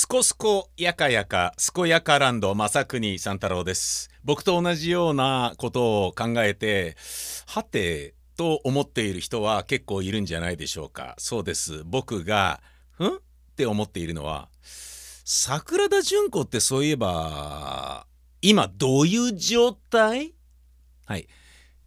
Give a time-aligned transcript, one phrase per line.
[0.00, 4.10] すこすこやかやかすこやかランド正国三太郎です。
[4.22, 6.96] 僕と同じようなことを考えて
[7.48, 11.16] はてと思っている人は結構いるんじゃないでしょうか。
[11.18, 11.82] そうです。
[11.84, 12.60] 僕が
[13.00, 13.06] ん？
[13.06, 13.10] っ
[13.56, 18.06] て思っているのは桜田淳子ってそういえば
[18.40, 20.32] 今どういう状態？
[21.06, 21.26] はい。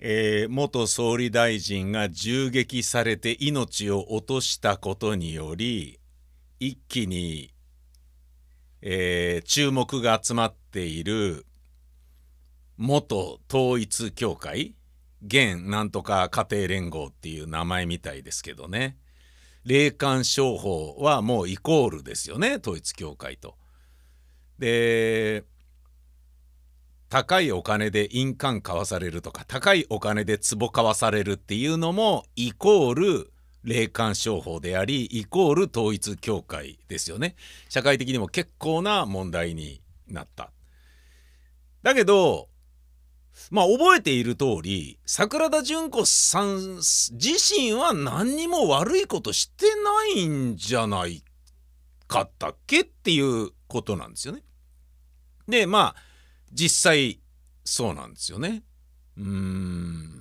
[0.00, 6.00] えー、元総理大臣が銃撃されて命を落としたことにより
[6.58, 7.54] 一気に
[8.82, 11.46] えー、注目が集まっている
[12.76, 14.74] 元統一教会
[15.24, 18.96] 現なんとか家庭連合っていう名前みたいですけどね
[19.64, 23.56] 霊感商法はもうイコールですよね統一教会と。
[24.58, 25.44] で
[27.10, 33.32] 高いお金で印鑑買わされるとか高いお金で壺買わされるっていうのもイコール
[33.62, 37.36] 霊感商法でありイコール統一教会ですよね
[37.68, 40.50] 社会的にも結構な問題になった
[41.82, 42.48] だけど
[43.50, 49.66] まあ覚えている通り桜田淳子さん自身は何にも悪いことして
[50.14, 51.22] ないんじゃない
[52.06, 54.42] かったっけっていうことなんですよね。
[55.48, 55.96] でまあ
[56.52, 57.20] 実際
[57.64, 58.62] そうなんですよね。
[59.16, 60.19] うーん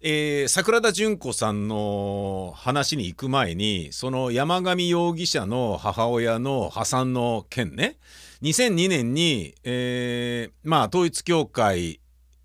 [0.00, 7.96] えー、桜田淳子さんの話に行く前にその山上容疑者の母親の破産の件ね。
[8.42, 12.00] 2002年に、えー、まあ統一教会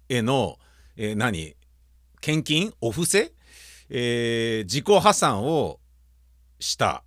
[0.09, 0.57] への、
[0.97, 1.55] えー、何？
[2.21, 2.73] 献金？
[2.81, 3.31] お布施、
[3.89, 5.79] えー、自己破産を
[6.59, 7.03] した。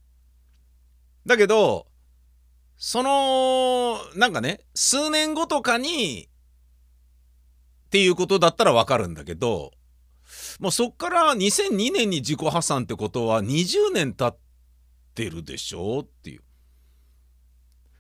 [1.26, 1.88] だけど
[2.76, 6.28] そのなんかね数年後とかに
[7.86, 9.72] っていうことだったらわかるんだけど
[10.60, 14.38] もうそっから2002年に自己破産ってことは20年経っ
[15.14, 16.42] てるでしょっていう。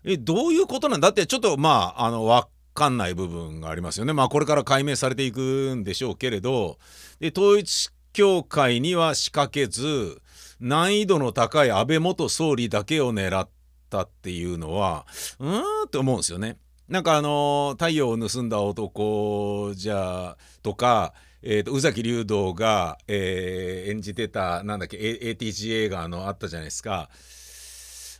[0.04, 1.00] えどういうことなん？
[1.00, 4.12] だってちょっとまああの分かんない部分がありますよね。
[4.12, 6.78] まあこれから解明されていくんでしょうけれど
[7.18, 10.20] で統一教会には仕掛けず
[10.60, 13.48] 難易度の高い安倍元総理だけを狙っ
[13.90, 15.06] たっていうのは
[15.38, 16.56] うーんって思うんですよね。
[16.88, 21.14] なんかあの太陽を盗んだ男じゃとか
[21.48, 27.08] えーと、宇崎竜童が、えー、演じてたなんだっけ ATG 映画のあったじゃないですか。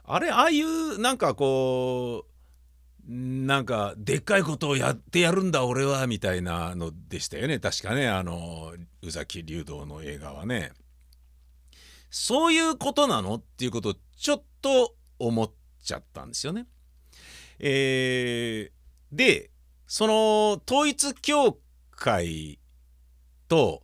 [0.05, 7.59] あれああいうなんかこうなんかでっかいことをやってやるんだ俺はみたいなのでしたよね。
[7.59, 8.09] 確かね。
[8.09, 8.73] あの
[9.03, 10.71] 宇崎竜童の映画はね。
[12.11, 13.35] そういうことなの？
[13.35, 15.51] っていうことをちょっと思っ
[15.83, 16.67] ちゃったんですよね。
[17.59, 19.51] えー、で
[19.89, 21.59] その統一教
[21.91, 22.61] 会
[23.49, 23.83] と、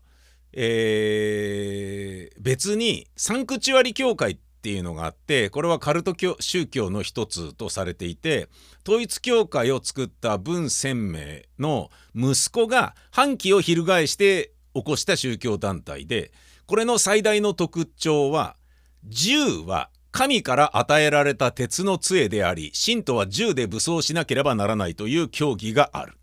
[0.53, 8.49] えー、別にサンクチュアリ教会っていうのがあってこれはカルト教宗教の一つとされていて
[8.87, 16.31] 統一教会を作った文鮮明の息子が反旗を翻して起こした宗教団体で
[16.67, 18.57] これの最大の特徴は
[19.05, 19.37] 銃
[19.67, 26.19] は神から与えられた鉄の杖であり信徒は銃で武装しなければならないという教義がある。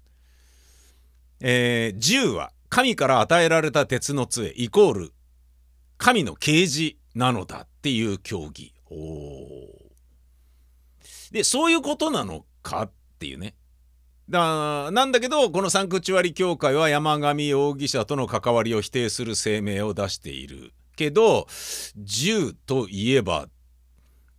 [1.41, 5.13] えー、銃は神から与えられた鉄の杖イコール
[5.97, 8.73] 神の啓示なのだっていう教義。
[11.31, 13.55] でそういうことなのかっていうね。
[14.29, 21.47] だなんだけどこのサンクチュアリ教会は山上容疑者との関わりを否定する声明を出しているけど
[21.95, 23.49] 銃といえばっ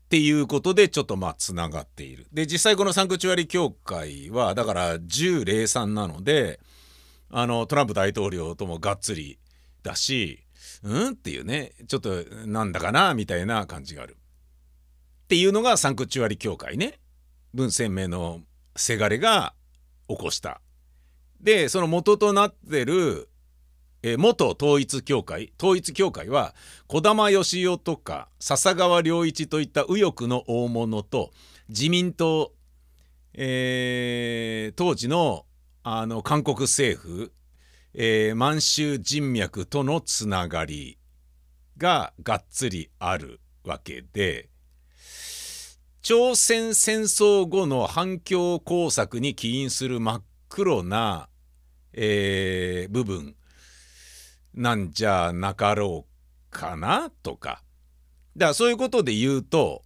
[0.08, 2.26] ていうことでちょっとまあつながっている。
[2.32, 6.60] で実際このサンクチュアリ教会はだから銃霊産なので
[7.30, 9.38] あのトランプ大統領ともがっつり
[9.82, 10.44] だし
[10.82, 11.10] うん？
[11.10, 14.16] っていうねちょっとなんだかなみたいな感じがある。
[15.24, 16.98] っていうのがサンクチュアリ教会ね
[17.54, 18.40] 文鮮明の
[18.76, 19.54] せがれが
[20.08, 20.60] 起こした。
[21.40, 23.28] でその元となってる
[24.02, 26.54] え元統一教会統一教会は
[26.88, 31.30] 児玉義雄とか笹川良一といった右翼の大物と
[31.68, 32.52] 自民党、
[33.34, 35.44] えー、当時の
[35.92, 37.32] あの韓国政府、
[37.94, 40.98] えー、満州人脈とのつながり
[41.78, 44.50] ががっつりあるわけで
[46.00, 51.28] 朝鮮戦争後の反共工作に起因する真っ黒な、
[51.92, 53.34] えー、部分
[54.54, 57.64] なんじゃなかろうかなとか。
[58.36, 59.82] だからそういうことで言うと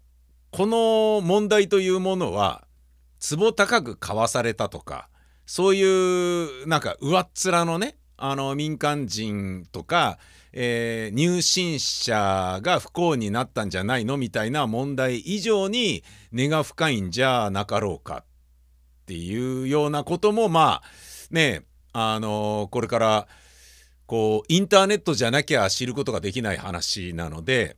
[0.50, 2.66] この問題というものは
[3.26, 5.08] 壺高く買わされたとか
[5.46, 10.18] そういうなんか上っ面のねあの民間人とか、
[10.52, 18.24] えー、入信者が不幸になったんじゃないのみたいな問題以上に根が深いんじゃなかろうかっ
[19.06, 20.82] ていうようなこともまあ
[21.30, 23.28] ねあのこれから
[24.06, 27.76] こうインターネットじゃなきゃ知ることができない話なので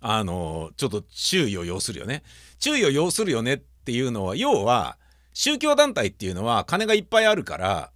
[0.00, 2.24] あのちょっと注意を要するよね。
[2.58, 4.98] 注意を要するよねっていうのは要は
[5.32, 7.90] 宗教団体っていうのは金がいっぱいあるから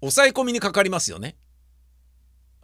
[0.00, 1.36] 抑え込みにかかりますよね。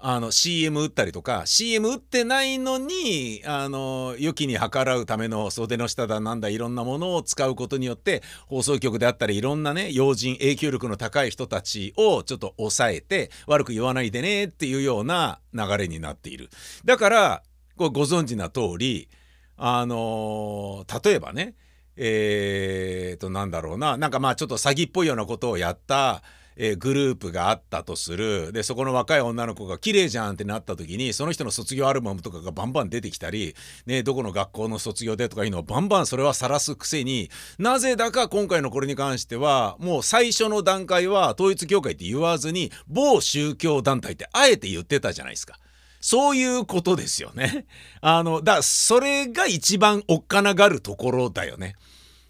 [0.03, 16.49] あの CM 打ったりとか CM 打ってないのにあの良きに計らうための袖の下だなんだいろんなものを使うことによって放送局であったりいろんなね要人影響力の高い人たちをちょっと抑えて悪く言わないでねっていうような流れになっている。
[16.87, 17.43] だから
[17.77, 19.11] これご存知な通り
[19.59, 21.55] あの例えばね
[22.03, 26.23] えー、となんだろうななんかまあちょっと詐欺っぽいようなことをやった
[26.63, 33.55] えー、グループがあったとするでそこの若い女の子が綺麗じゃんってなった時にその人の卒業アルバムとかがバンバン出てきたり、
[33.87, 45.59] ね、どこの学校の卒業でとかいうのをバンバンそれは晒すくせになぜだか今回のこれに関してはもう最初の段階は統一教会って言わずに某宗教団体ってあえて言ってたじゃないですか。
[46.01, 47.67] そういうことですよね。
[48.01, 51.77] あの、だそれが一番おっかながるところだよね。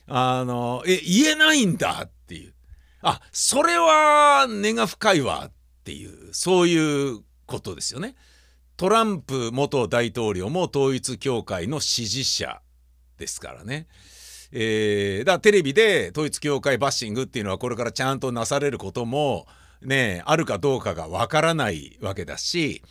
[0.06, 2.54] あの、え、言えないんだっていう。
[3.02, 5.52] あそれは根が深いわっ
[5.84, 8.14] ていうそういうことですよね。
[8.76, 12.60] トランプ元大統領も統一教会の支持者
[13.18, 13.88] ですからね。
[14.52, 19.46] えー、だからテレビで統一教会バッシングっていうのはこれからちゃんとなされることも
[19.80, 22.82] ねあるかどうかがわからないわけだし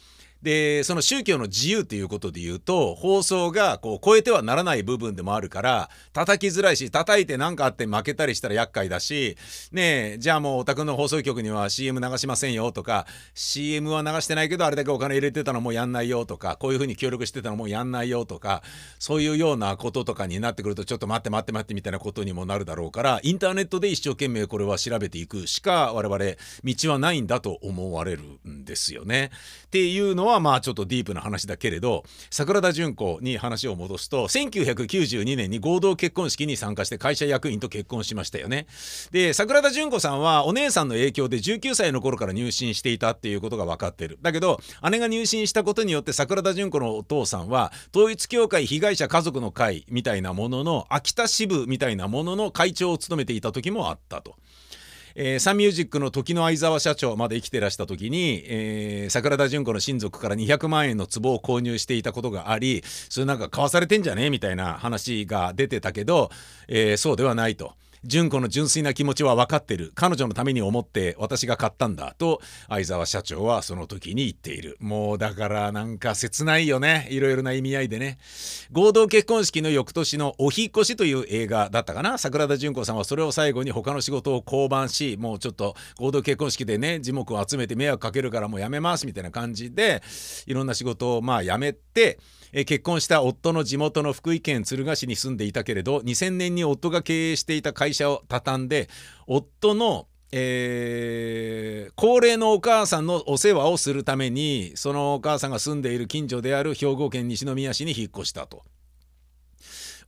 [0.42, 9.38] でその宗教の自由ということで言うと放送がこう超えてはならない部分でもあるから叩きづらいし叩いて何かあって負けたりしたら厄介だし
[9.72, 18.64] ねえじゃあもうお宅の放送局には CM 流しませんよとか CM は流してないけどあれだけお金入れてたのもうやんないよとかこういうふうに協力してたのもうやんないよとか
[18.98, 26.18] そういうようなこととかになってくるとちょっと待って待って待ってみたいなことにもなるだろうからインターネットで一生懸命これは調べていくしか我々
[26.64, 29.32] 道はないんだと思われるんですよね。
[29.66, 38.68] っていうのははまあちょっとディープな話だけれど桜田淳子に話を戻すと1992年に合同結婚式に参加して会社役員と結婚しましたよね。
[39.12, 44.20] で桜田淳子さんはお姉さんの影響で19歳の頃から入信していたっていうことが分かってる。
[44.22, 44.60] だけど
[44.90, 54.36] 姉が入信したことによって桜田淳子のお父さんは統一教会被害者家族の会みたいなものの秋田支部みたいなものの会長を務めていた時もあったと。
[55.22, 64.28] えー、サンミュージックの時の相沢社長まで生きてらした時に、えー、桜田淳子の親族から200万円の壺を購入していたことがありそれなんか買わされてんじゃね？
[64.28, 66.30] えみたいな話が出てたけど、
[66.70, 67.74] えー、そうではないと。
[68.04, 69.92] 純子の純粋な気持ちは分かってる。
[69.96, 74.78] 彼女のために思って私が買ったんだと相沢社長はその時に言っている。
[74.80, 77.08] もうだからなんか切ないよね。
[77.12, 78.18] いろいろな意味合いでね。
[78.72, 82.18] 合同結婚式の翌年の「お引越し」という映画だったかな。
[82.18, 90.02] 桜田淳子さんはそれを最後に他の仕事を降板しもうちょっと合同結婚式でね樹木を集めて迷惑かけるからもうやめますみたいな感じで
[90.46, 92.20] いろんな仕事をまあやめて
[92.52, 98.90] え結婚した夫の地元の福井県敦賀市に住んでいたけれど2000年に夫が経営していた会社を畳んで
[99.28, 108.64] 夫のえー、高齢のお母さんのお世話をするためにそのお母さんが住んでいる近所である兵庫県西宮市に引っ越したと。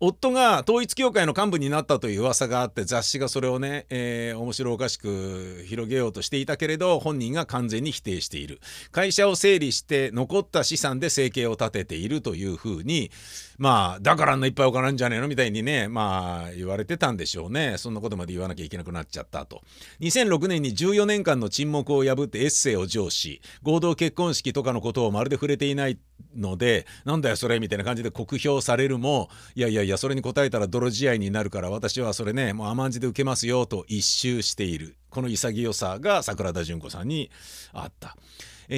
[0.03, 8.59] 夫が統一教会の幹部になったという噂があって雑誌がそれをね、えー、面白おかしく広げようとしていたけれど本人が完全に否定している。
[8.91, 13.11] 会社を整理して残った資産で生計を立てているというふうに
[13.59, 17.75] まあだからあんないっぱいお金あるんじゃねえのみたいにねまあ言われてたんでしょうね。
[17.77, 19.61] そんなことまで言わなきゃいけなくなっちゃったと。
[19.99, 25.99] 2006年に14年間の沈黙を破ってエッセイを上し合同結婚式とかのことをまるで触れていない
[26.35, 37.29] のでなんだよそれみたいな感じで酷評されるもいやいやいやそれに答えたら泥仕合になるから私はそれねもう甘んじで受けますよと一周しているこの潔さが桜田淳子さんに
[37.73, 38.15] あった。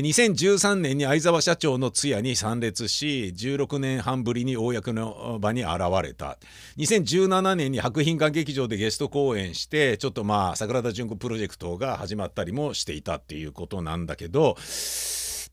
[0.01, 6.39] 2013年に相沢社長の通夜に参列し16年半ぶりに公の場に現れた
[6.77, 14.55] 2017年に博品館劇場でゲスト公演してちょっとまあ桜田淳子プロジェクトが始まったりもしていたっていうことなんだけど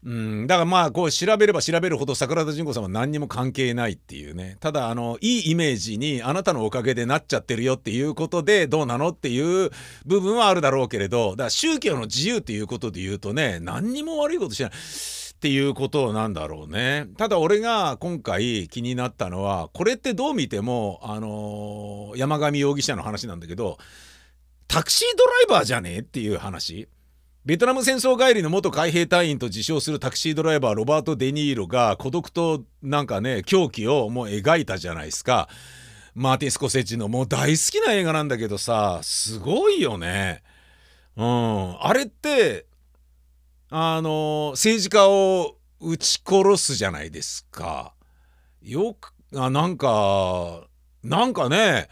[0.03, 9.71] うん、だからまあこう調べれば調べるほど桜田淳子さんは何にも関係ないっていうねただあのいいイメージにあなたのおかげでなっちゃってるよっていうことでどうなのっていう
[10.07, 14.71] 部分はあるだろうけれどだから宗教の自由っていうことで言うとね何にも悪いことしない。
[14.71, 17.07] っていうことなんだろうね。
[17.17, 23.79] ただ俺が今回気になったのはこれってどう見てもあのー、山上容疑者の話なんだけど
[24.69, 26.89] タクシードライバーじゃねえっていう話
[27.43, 35.49] ベトナム戦争帰りの元海兵隊員と自称するタクシードライバーロバート・デ・ニーロが孤独となんかね狂気をもう描いたじゃないですか。
[36.15, 40.43] マーティン・スコセッチのもう大好きな映画なんだけどさすごいよね。
[41.17, 41.77] うん。
[41.81, 42.67] あれって
[43.71, 47.95] あの政治家を撃ち殺すじゃないですか。
[48.61, 50.65] よくあなんか
[51.03, 51.89] なんかね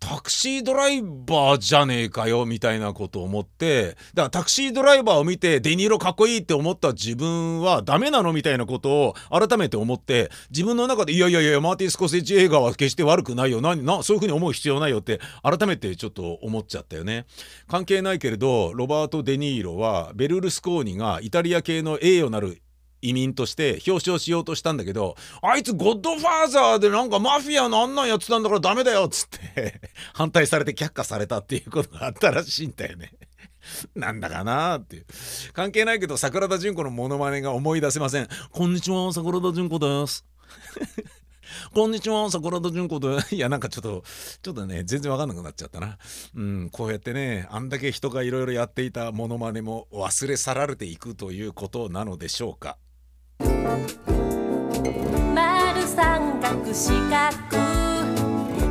[0.00, 13.60] タクシードライバーじゃねえかよみたいなことを思ってだからタクシードライバーを見てデニーロかっこいいって思った自分はダメなのみたいなことを改めて思って自分の中でいやいやいやマーティ・スコセッチ映画は決して悪くないよ。
[13.60, 17.26] ななそういうふうに思う必要ないよって改めてちょっと思っちゃったよね。
[17.68, 22.62] 関係ないけれどロバート・デ・ニーロはベルルスコーニがイタリア系の栄誉なる
[23.02, 29.80] 移民として表彰しようとしたんだけどあいつゴッドファーザーでなんかマフィアのあんなんやってたんだからダメだよっつって
[30.14, 33.12] 反対されて却下されたっていうことがあったらしいんだよね。
[33.94, 35.06] なんだかなーっていう。
[35.52, 38.28] 関係ないけど桜田淳子のモノマネが思い出せません。
[38.50, 40.24] こんにちは、桜田淳子です。
[41.74, 43.18] こんにちは、桜田淳子で。
[43.32, 44.04] いや、なんかちょっと、
[44.42, 45.98] ちょっとね、全然わかんなくなっちゃったな。
[46.34, 52.78] うん、こうやってね、あんだけ人がいろいろやっていたモノマネも忘れ去られていくということなのでしょうか。
[55.34, 57.16] 丸三角四角。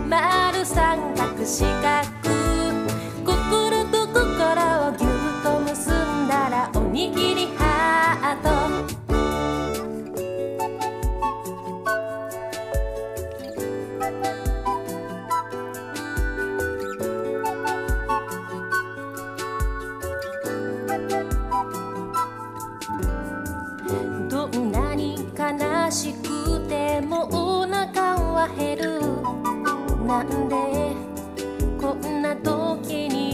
[0.09, 2.18] 丸三角四角。
[25.89, 29.01] 悲しくてもお腹は減る。
[30.05, 30.93] なんで
[31.81, 33.28] こんな時に